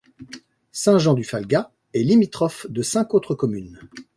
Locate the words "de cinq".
2.71-3.13